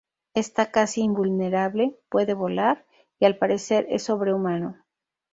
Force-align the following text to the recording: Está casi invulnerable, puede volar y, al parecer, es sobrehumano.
Está 0.33 0.71
casi 0.71 1.01
invulnerable, 1.01 1.95
puede 2.09 2.33
volar 2.33 2.87
y, 3.19 3.25
al 3.25 3.37
parecer, 3.37 3.85
es 3.91 4.01
sobrehumano. 4.01 4.83